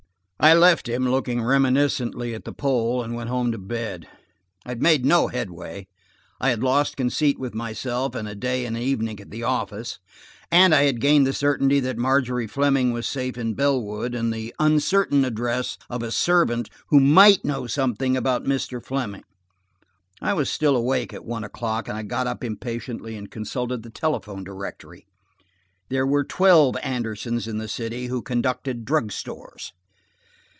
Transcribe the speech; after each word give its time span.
I 0.43 0.55
left 0.55 0.89
him 0.89 1.07
looking 1.07 1.43
reminiscently 1.43 2.33
at 2.33 2.45
the 2.45 2.51
pole, 2.51 3.03
and 3.03 3.13
went 3.13 3.29
home 3.29 3.51
to 3.51 3.59
bed. 3.59 4.07
I 4.65 4.69
had 4.69 4.81
made 4.81 5.05
no 5.05 5.27
headway, 5.27 5.87
I 6.39 6.49
had 6.49 6.63
lost 6.63 6.97
conceit 6.97 7.37
with 7.37 7.53
myself 7.53 8.15
and 8.15 8.27
a 8.27 8.33
day 8.33 8.65
and 8.65 8.75
evening 8.75 9.19
at 9.19 9.29
the 9.29 9.43
office, 9.43 9.99
and 10.51 10.73
I 10.73 10.85
had 10.85 10.99
gained 10.99 11.27
the 11.27 11.31
certainty 11.33 11.79
that 11.81 11.99
Margery 11.99 12.47
Fleming 12.47 12.91
was 12.91 13.05
safe 13.05 13.37
in 13.37 13.53
Bellwood 13.53 14.15
and 14.15 14.33
the 14.33 14.51
uncertain 14.57 15.23
address 15.25 15.77
of 15.91 16.01
a 16.01 16.09
servant 16.11 16.71
who 16.87 16.99
might 16.99 17.45
know 17.45 17.67
something 17.67 18.17
about 18.17 18.43
Mr. 18.43 18.83
Fleming. 18.83 19.25
I 20.23 20.33
was 20.33 20.49
still 20.49 20.75
awake 20.75 21.13
at 21.13 21.23
one 21.23 21.43
o'clock 21.43 21.87
and 21.87 21.95
I 21.95 22.01
got 22.01 22.25
up 22.25 22.43
impatiently 22.43 23.15
and 23.15 23.29
consulted 23.29 23.83
the 23.83 23.91
telephone 23.91 24.43
directory. 24.43 25.05
There 25.89 26.07
were 26.07 26.23
twelve 26.23 26.77
Andersons 26.77 27.47
in 27.47 27.59
the 27.59 27.67
city 27.67 28.07
who 28.07 28.23
conducted 28.23 28.85
drug 28.85 29.11
stores. 29.11 29.73